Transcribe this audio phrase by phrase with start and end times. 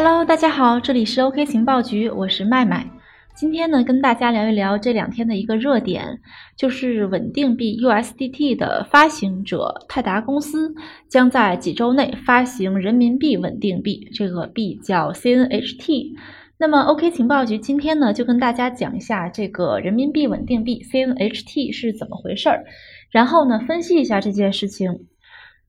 [0.00, 2.88] Hello，大家好，这里是 OK 情报局，我是麦麦。
[3.34, 6.20] 今天呢，跟大家聊一聊这两天的一个热点，
[6.56, 10.72] 就是稳定币 USDT 的发行者泰达公司
[11.08, 16.12] 将在几周内发行人民币稳定币，这个币叫 CNHT。
[16.58, 22.64] 那么 OK 情报局今天呢，就跟大家讲一下这个人民币稳定币 CNHT 是怎么回事儿，
[23.10, 25.08] 然后呢，分析一下这件事情。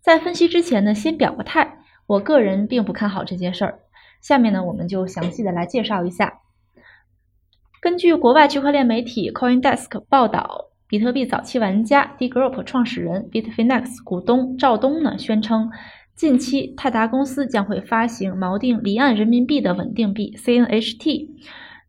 [0.00, 3.80] 在分析之前呢，先表个态，我个人并不看好这件事儿。
[4.24, 6.40] 下面呢，我们就详细的来介绍一下。
[7.82, 15.70] 根据国外区块链媒体 CoinDesk 报道，比特币早期玩家 D Group 创始人 Bitfinex 股东赵东呢宣称，
[16.16, 21.28] 近期泰达公司将会发行锚定离岸人民币的稳定币 CNHT，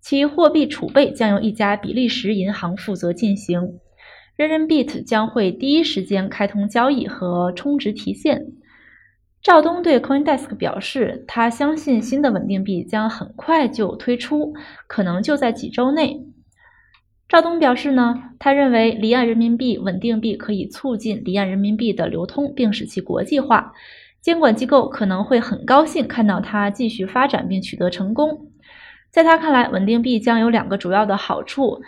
[0.01, 3.79] 其货币储备将由一家比利时银行负责进行。
[4.35, 8.47] 人人币将会第一时间开通交易和充值提现。
[9.45, 14.55] 赵东对 CoinDesk 表示，他相信新的稳定币将很快就推出，
[14.87, 16.19] 可能就在几周内。
[17.29, 23.71] 赵东表示呢，他认为离岸人民币稳定币可以促进离岸人民币的流通，并使其国际化。
[24.19, 28.47] 监管机构可能会很高兴看到它继续发展并取得成功。
[29.11, 31.83] 在他看来，稳定币将有两个主要的好处。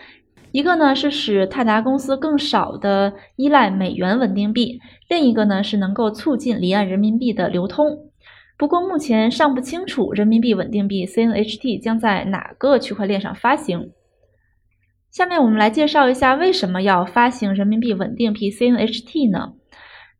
[0.51, 8.09] 一个呢是使泰达公司更少的依赖美元稳定币，另一个呢是能够促进离岸人民币的流通。
[8.57, 13.91] 不过目前尚不清楚人民币稳定币 CNHT 将在哪个区块链上发行。
[15.11, 19.53] 下面我们来介绍一下为什么要发行人民币稳定币 CNHT 呢？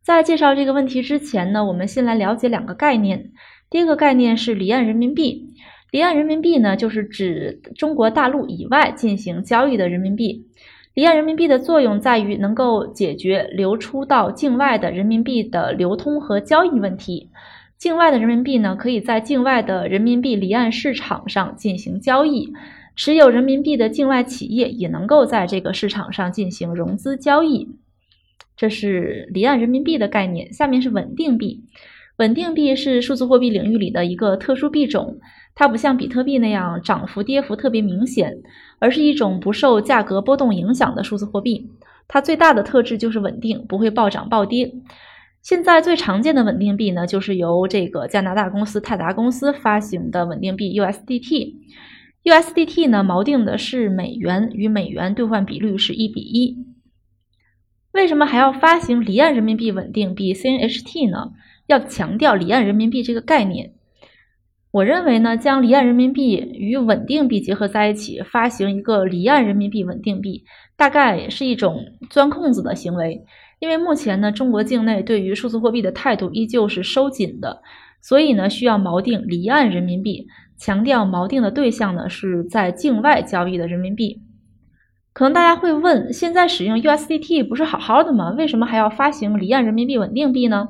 [0.02, 3.32] 在介绍这个问题之前呢，我们先来了解两个概念。
[3.68, 5.52] 第一个概念是离岸人民币。
[5.90, 10.46] 离岸人民币呢，就是指中国大陆以外进行交易的人民币。
[10.94, 17.30] 离岸人民币的作用在于能够解决流出到境外的人民币的流通和交易问题。
[17.76, 22.52] 境外的人民币呢，可以在境外的人民币离岸市场上进行交易。
[22.96, 27.68] 持有人民币的境外企业也能够在这个市场上进行融资交易。
[28.56, 30.52] 这是离岸人民币的概念。
[30.52, 31.62] 下面是稳定币。
[32.18, 35.18] 稳定币是数字货币领域里的一个特殊币种。
[35.54, 38.36] 它不像比特币那样涨幅跌幅特别明显，
[38.78, 41.70] 而是一种不受价格波动影响的数字货币。
[42.06, 44.72] 它最大的特质就是稳定，不会暴涨暴跌。
[45.42, 51.54] 现在最常见的稳定币呢，就是由这个加拿大公司泰达公司发行的稳定币 USDT。
[52.24, 56.56] USDT 呢，锚定的是美元，与美元兑换比率是一比一。
[57.92, 61.30] 为什么还要发行离岸人民币稳定币 CNHT 呢？
[61.68, 63.74] 要强调离岸人民币这个概念。
[64.70, 70.44] 我认为呢，将离岸人民币与稳定币结合在一起，发行一个离岸人民币稳定币，
[70.76, 73.24] 大概是一种钻空子的行为。
[73.60, 77.62] 因为目前呢，中国境内对于数字货币的态度依旧是收紧的，
[78.00, 80.26] 所以呢，需要锚定离岸人民币，
[80.56, 84.22] 强调锚定的对象呢是在境外交易的人民币。
[85.12, 88.30] 可能大家会问，现在使用 USDT 不是好好的吗？
[88.38, 90.68] 为什么还要发行离岸人民币稳定币呢？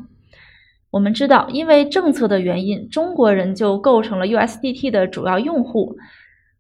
[0.91, 5.97] 我们知道，因为政策的原因，中国人就构成了 USDT 的主要用户。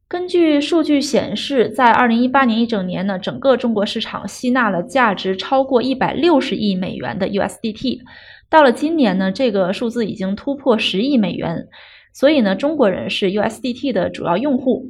[0.07, 7.99] 根据数据显示，在2018年一整年呢，整个中国市场吸纳了价值超过160亿美元的 USDT。
[8.51, 11.67] 到了今年呢，这个数字已经突破10亿美元。
[12.15, 14.87] 所以呢，中国人是 USDT 的主要用户。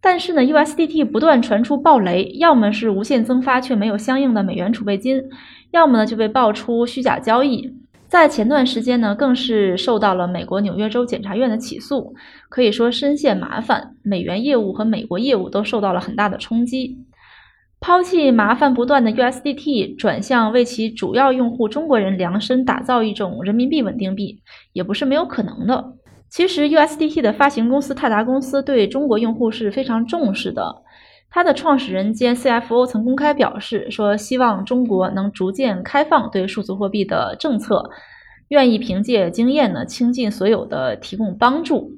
[0.00, 5.22] 但是呢，USDT 不断传出暴雷，要么是无限增发却没有相应的美元储备金，
[5.70, 7.81] 要么呢就被爆出虚假交易。
[8.12, 12.14] 在前段时间呢，更是受到了美国纽约州检察院的起诉，
[12.50, 13.96] 可以说深陷麻烦。
[14.02, 16.98] 美元业务和美国业务都受到了很大的冲击。
[17.80, 24.42] 抛弃麻烦不断的 USDT，转向为其主要用户中国人量身打造一种人民币稳定币，
[24.74, 25.94] 也不是没有可能的。
[26.28, 30.82] 其实 USDT 的发行公司泰达公司对中国用户是非常重视的。
[31.34, 37.88] 它的创始人兼 CFO 曾公开表示说，希望中国能逐渐开放对数字货币的政策，
[38.48, 41.92] 愿意凭借经验呢倾尽所有的提供帮助。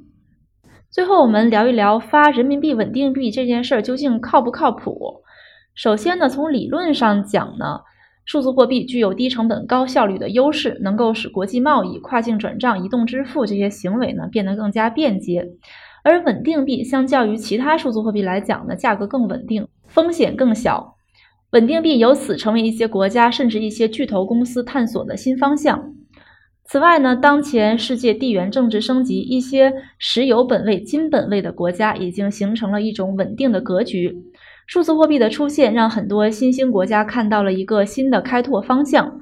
[0.88, 5.24] 最后，我们聊一聊发人民币稳定币这件事儿究竟靠不靠谱？
[5.74, 7.80] 首先呢，从理论上讲呢，
[8.24, 15.48] 数字货币具有低成本、高效率的优势，能够使国际贸易、跨境转账、移动支付这些行为呢变得更加便捷。
[16.04, 20.94] 而稳定币相较于其他数字货币来讲呢，价格更稳定，风险更小。
[21.52, 25.94] 稳定币由此成为一些国家甚至一些巨头公司探索的新方向。
[26.64, 34.14] 此外呢，当前世界地缘政治升级，一些石油本位、金本位的国家已经形成了一种稳定的格局。
[34.66, 39.20] 数字货币的出现，让很多新兴国家看到了一个新的开拓方向。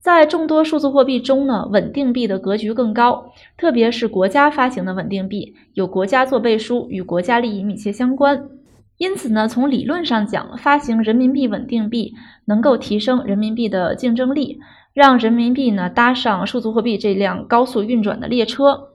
[0.00, 8.48] 在众多数字货币中呢，稳定币的格局更高，特别是国家发行的稳定币，有国家做背书，与国家利益密切相关。
[8.96, 12.14] 因此呢，从理论上讲，发行人民币稳定币
[12.46, 14.58] 能够提升人民币的竞争力，
[14.94, 18.88] 让人民币呢搭上数字货币这辆高速运转的列车。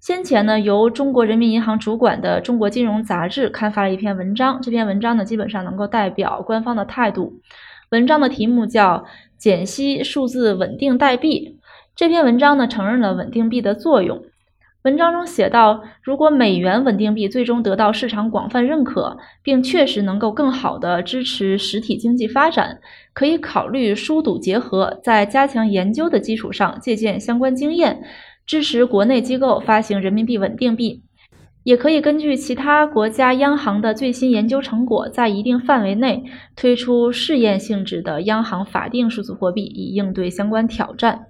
[0.00, 7.40] 先前呢，由中国人民银行主管的《中国金融杂志》刊发了一篇文章，这篇文章呢，基本上能够代表官方的态度。
[7.90, 9.04] 文章的题目叫。
[9.40, 11.56] 简析数字稳定代币
[11.96, 14.22] 这篇文章呢，承认了稳定币的作用。
[14.82, 22.80] 文章中写到，如果美元稳定币最终得到市场广泛认可，并确实能够更好地支持实体经济发展，
[23.14, 28.02] 可以考虑疏堵结合，在加强研究的基础上借鉴相关经验，
[28.44, 31.02] 支持国内机构发行人民币稳定币。
[31.70, 36.24] 也可以根据其他国家央行的最新研究成果，在一定范围内
[36.56, 41.26] 推出试验性质的央行法定数字货币，以应对相关挑战。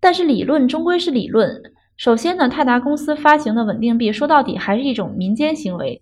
[0.00, 1.62] 但是理论终归是理论。
[1.98, 6.00] 首先呢，泰达公司发行的稳定币说到底还是一种民间行为，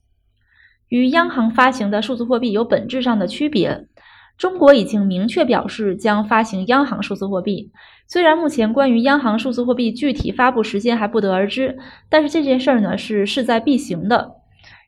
[0.88, 3.88] 与央行发行的数字货币有本质上的区别。
[4.36, 7.70] 中国已经明确表示将发行央行数字货币。
[8.06, 11.78] 虽然目前关于央行数字货币具体发布时间还不得而知，
[12.08, 14.34] 但是这件事儿呢是势在必行的。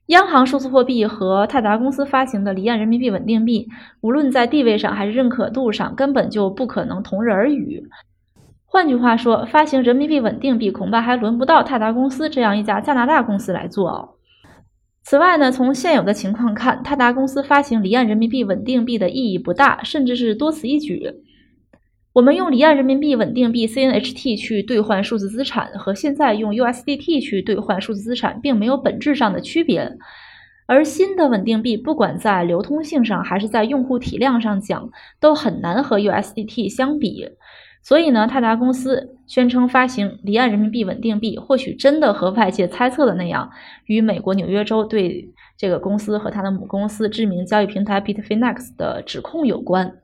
[0.06, 3.69] 央行数字货币和泰达公司发行的离岸人民币稳定币，
[4.00, 7.88] 无论在地位上还是认可度上，根本就不可能同日而语。
[8.64, 14.16] 换句话说，发行人民币稳定币恐怕还轮不到泰达公司这样一家加拿大公司来做。
[15.08, 21.00] 此外呢，从现有的情况看，泰达公司发行离岸人民币稳定币的意义不大，甚至是多此一举。
[22.12, 29.97] 我们用离岸人民币稳定币 CNHT 去兑换数字资产，和现在用 USDT 去兑换数字资产，并没有本质上的区别。
[30.67, 37.29] 而新的稳定币，不管在流通性上还是在用户体量上讲，都很难和 USDT 相比。
[37.87, 43.49] 所以呢，泰达公司宣称发行离岸人民币稳定币，或许真的和外界猜测的那样，
[43.85, 49.99] 与美国纽约州对这个公司和它的母公司知名交易平台 Bitfinex 的指控有关。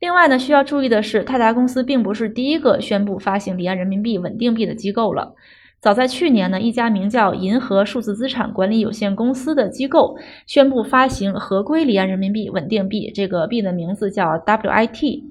[0.00, 5.34] 另外呢，需要注意的是，泰达公司并不是第一个宣布发行离岸人民币稳定币的机构了。
[5.80, 10.16] 早在去年呢，一家名叫银河数字资产管理有限公司的机构
[10.46, 15.24] 宣布发行合规离岸人民币稳定币，这个币的名字叫 WIT。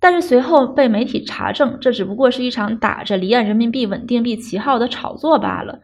[0.00, 5.80] 但是随后被媒体查证，这只不过是一场打着离岸人民币稳定币旗号的炒作罢了。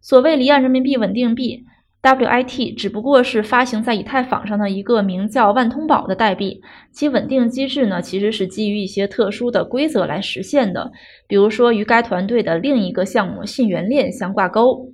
[0.00, 1.64] 所谓离岸人民币稳定币。
[2.02, 6.60] WIT 只不过是发行在以太坊上的一个名叫万通宝的代币，
[6.92, 10.92] 其稳定机制呢，其实是基于一些特殊的规则来实现的，
[11.26, 14.92] 比如说与该团队的另一个项目信源链相挂钩。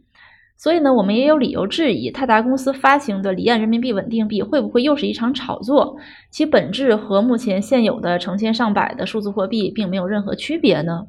[0.63, 5.97] 所以呢，我们也有理由质疑泰达公司发行的离岸人民币稳定币会不会又是一场炒作，
[6.31, 11.09] 其本质和目前现有的成千上百的数字货币并没有任何区别呢？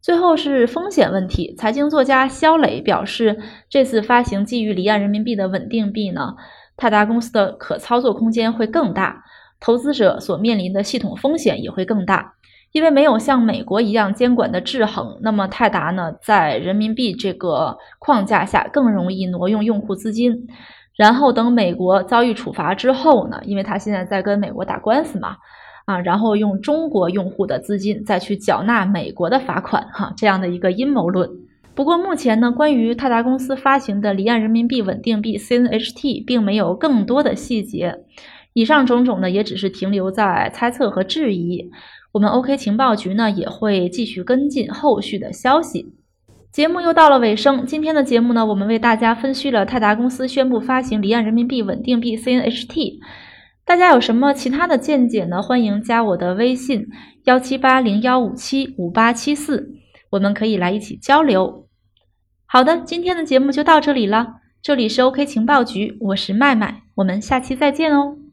[0.00, 1.54] 最后是风险问题。
[1.56, 3.38] 财经作家肖磊表示，
[3.68, 6.34] 这次发行基于离岸人民币的稳定币呢，
[6.76, 9.22] 泰达公司的可操作空间会更大，
[9.60, 12.34] 投资者所面临的系统风险也会更大。
[12.72, 20.46] 因为没有像美国一样监管的制衡，那么泰达呢，在人民币这个框架下更容易挪用用户资金，
[20.96, 25.36] 然后等美国遭遇处罚之后呢，因为他现在在跟美国打官司嘛。
[25.86, 31.30] 啊，然后用中国用户的资金再去缴纳美国的罚款，哈，这样的一个阴谋论。
[31.74, 38.00] 不过目前呢，关于泰达公司发行的离岸人民币稳定币 CNHT，并没有更多的细节。
[38.58, 41.70] 以上种种呢，也只是停留在猜测和质疑。
[42.10, 45.94] 我们 OK 情报局呢，也会继续跟进后续的消息。
[46.50, 52.98] 节目又到了尾声，今天的节目呢，我们为大家分析了泰达公司宣布发行离岸人民币稳定币 CNHT。
[53.64, 55.40] 大家有什么其他的见解呢？
[55.40, 56.88] 欢迎加我的微信
[57.26, 59.70] 幺七八零幺五七五八七四，
[60.10, 61.68] 我们可以来一起交流。
[62.46, 64.40] 好的，今天的节目就到这里了。
[64.60, 68.27] 这里是 OK 情报局，我是麦麦，我们下期再见哦。